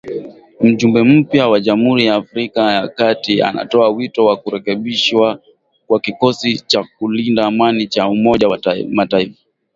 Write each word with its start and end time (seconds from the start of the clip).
Mjumbe 0.61 0.99
mpya 1.03 1.47
wa 1.47 1.59
Jamhuri 1.59 2.05
ya 2.05 2.15
Afrika 2.15 2.61
ya 2.71 2.87
Kati 2.87 3.41
anatoa 3.41 3.89
wito 3.89 4.25
wa 4.25 4.37
kurekebishwa 4.37 5.41
kwa 5.87 5.99
kikosi 5.99 6.59
cha 6.67 6.83
kulinda 6.83 7.45
amani 7.45 7.87
cha 7.87 8.07
Umoja 8.07 8.47
wa 8.47 8.59
Mataifa 8.89 9.39